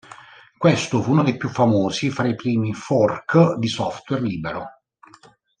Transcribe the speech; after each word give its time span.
Questo 0.57 0.99
fu 1.03 1.11
uno 1.11 1.21
dei 1.21 1.37
più 1.37 1.49
famosi 1.49 2.09
fra 2.09 2.27
i 2.27 2.33
primi 2.33 2.73
"fork" 2.73 3.53
di 3.59 3.67
software 3.67 4.23
libero. 4.23 4.67